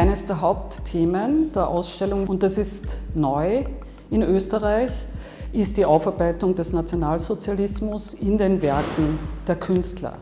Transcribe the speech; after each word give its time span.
eines 0.00 0.24
der 0.24 0.40
Hauptthemen 0.40 1.52
der 1.52 1.68
Ausstellung 1.68 2.26
und 2.26 2.42
das 2.42 2.56
ist 2.56 3.02
neu 3.14 3.64
in 4.10 4.22
Österreich, 4.22 4.90
ist 5.52 5.76
die 5.76 5.84
Aufarbeitung 5.84 6.54
des 6.54 6.72
Nationalsozialismus 6.72 8.14
in 8.14 8.38
den 8.38 8.62
Werken 8.62 9.18
der 9.46 9.56
Künstler. 9.56 10.14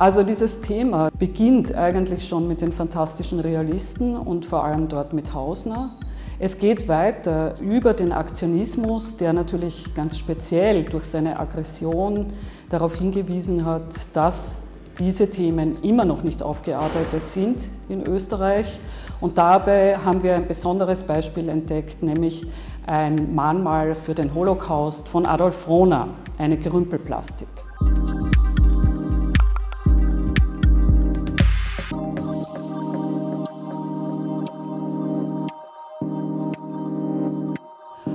Also 0.00 0.24
dieses 0.24 0.62
Thema 0.62 1.10
beginnt 1.16 1.72
eigentlich 1.72 2.26
schon 2.26 2.48
mit 2.48 2.60
den 2.60 2.72
fantastischen 2.72 3.38
Realisten 3.38 4.16
und 4.16 4.46
vor 4.46 4.64
allem 4.64 4.88
dort 4.88 5.12
mit 5.12 5.32
Hausner. 5.32 5.94
Es 6.40 6.58
geht 6.58 6.88
weiter 6.88 7.54
über 7.60 7.94
den 7.94 8.10
Aktionismus, 8.10 9.16
der 9.16 9.32
natürlich 9.32 9.94
ganz 9.94 10.18
speziell 10.18 10.82
durch 10.82 11.04
seine 11.04 11.38
Aggression 11.38 12.32
darauf 12.68 12.96
hingewiesen 12.96 13.64
hat, 13.64 14.08
dass 14.12 14.56
diese 14.98 15.30
Themen 15.30 15.74
immer 15.82 16.04
noch 16.04 16.22
nicht 16.22 16.42
aufgearbeitet 16.42 17.26
sind 17.26 17.68
in 17.88 18.06
Österreich. 18.06 18.80
Und 19.20 19.38
dabei 19.38 19.96
haben 19.96 20.22
wir 20.22 20.34
ein 20.34 20.46
besonderes 20.46 21.04
Beispiel 21.04 21.48
entdeckt, 21.48 22.02
nämlich 22.02 22.46
ein 22.86 23.34
Mahnmal 23.34 23.94
für 23.94 24.14
den 24.14 24.34
Holocaust 24.34 25.08
von 25.08 25.26
Adolf 25.26 25.56
Frohner, 25.56 26.08
eine 26.38 26.56
Gerümpelplastik. 26.56 27.48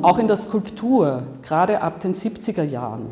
Auch 0.00 0.18
in 0.18 0.28
der 0.28 0.36
Skulptur, 0.36 1.24
gerade 1.42 1.82
ab 1.82 2.00
den 2.00 2.14
70er 2.14 2.62
Jahren, 2.62 3.06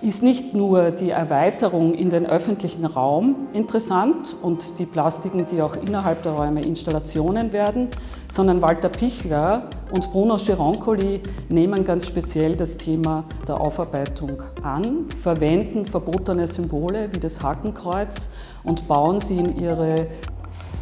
ist 0.00 0.22
nicht 0.22 0.54
nur 0.54 0.90
die 0.90 1.10
Erweiterung 1.10 1.94
in 1.94 2.10
den 2.10 2.24
öffentlichen 2.24 2.84
Raum 2.84 3.48
interessant 3.52 4.36
und 4.40 4.78
die 4.78 4.86
Plastiken, 4.86 5.46
die 5.46 5.60
auch 5.60 5.74
innerhalb 5.74 6.22
der 6.22 6.32
Räume 6.32 6.62
Installationen 6.62 7.52
werden, 7.52 7.88
sondern 8.30 8.62
Walter 8.62 8.88
Pichler 8.88 9.68
und 9.90 10.10
Bruno 10.12 10.36
Gironcoli 10.36 11.20
nehmen 11.48 11.84
ganz 11.84 12.06
speziell 12.06 12.54
das 12.54 12.76
Thema 12.76 13.24
der 13.46 13.60
Aufarbeitung 13.60 14.42
an, 14.62 15.06
verwenden 15.16 15.84
verbotene 15.84 16.46
Symbole 16.46 17.08
wie 17.12 17.20
das 17.20 17.42
Hakenkreuz 17.42 18.28
und 18.62 18.86
bauen 18.86 19.20
sie 19.20 19.38
in 19.38 19.58
ihre 19.58 20.06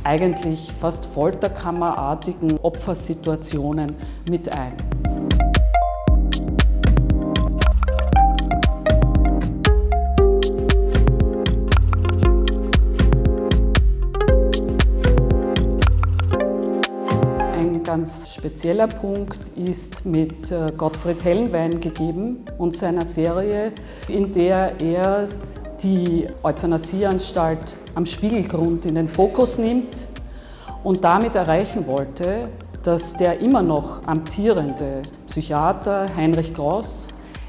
eigentlich 0.04 0.72
fast 0.72 1.06
folterkammerartigen 1.06 2.58
Opfersituationen 2.58 3.94
mit 4.28 4.48
ein. 4.52 4.95
Ganz 17.96 18.34
spezieller 18.34 18.88
Punkt 18.88 19.52
ist 19.56 20.04
mit 20.04 20.52
äh, 20.52 20.70
Gottfried 20.76 21.24
Hellenwein 21.24 21.80
gegeben 21.80 22.44
und 22.58 22.76
seiner 22.76 23.06
Serie, 23.06 23.72
in 24.06 24.32
der 24.34 24.78
er 24.82 25.30
die 25.82 26.28
Euthanasieanstalt 26.42 27.74
am 27.94 28.04
Spiegelgrund 28.04 28.84
in 28.84 28.96
den 28.96 29.08
Fokus 29.08 29.56
nimmt 29.56 30.08
und 30.84 31.04
damit 31.04 31.36
erreichen 31.36 31.86
wollte, 31.86 32.48
dass 32.82 33.14
der 33.14 33.40
immer 33.40 33.62
noch 33.62 34.06
amtierende 34.06 35.00
Psychiater 35.26 36.14
Heinrich 36.14 36.52
Gross 36.52 37.08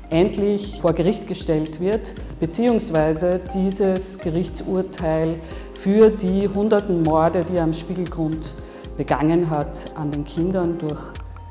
endlich 0.09 0.79
vor 0.79 0.93
Gericht 0.93 1.27
gestellt 1.27 1.81
wird, 1.81 2.13
beziehungsweise 2.39 3.41
dieses 3.53 4.17
Gerichtsurteil 4.17 5.41
für 5.73 6.09
die 6.09 6.47
hunderten 6.47 7.03
Morde, 7.03 7.43
die 7.43 7.57
er 7.57 7.65
am 7.65 7.73
Spiegelgrund 7.73 8.55
begangen 8.97 9.49
hat 9.49 9.95
an 9.95 10.11
den 10.11 10.25
Kindern 10.25 10.77
durch 10.79 10.99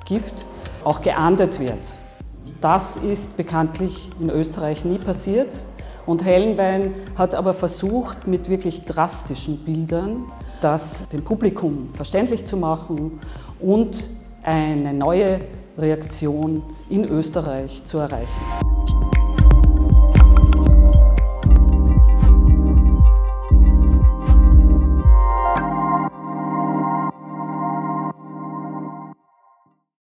Gift, 0.05 0.45
auch 0.85 1.01
geahndet 1.01 1.59
wird. 1.59 1.97
Das 2.61 2.97
ist 2.97 3.37
bekanntlich 3.37 4.11
in 4.21 4.31
Österreich 4.31 4.85
nie 4.85 4.99
passiert. 4.99 5.65
Und 6.07 6.25
Hellenwein 6.25 6.95
hat 7.17 7.35
aber 7.35 7.55
versucht, 7.55 8.27
mit 8.27 8.49
wirklich 8.49 8.85
drastischen 8.85 9.65
Bildern 9.65 10.25
das 10.61 11.09
dem 11.09 11.25
Publikum 11.25 11.91
verständlich 11.93 12.47
zu 12.47 12.57
machen 12.57 13.21
und 13.61 14.09
eine 14.43 14.95
neue 14.95 15.41
Reaktion 15.77 16.63
in 16.89 17.05
Österreich 17.05 17.85
zu 17.85 17.99
erreichen. 17.99 18.76